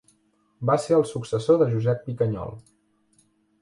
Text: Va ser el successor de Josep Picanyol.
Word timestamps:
Va 0.69 0.77
ser 0.85 0.95
el 0.97 1.05
successor 1.11 1.61
de 1.63 1.69
Josep 1.77 2.03
Picanyol. 2.09 2.61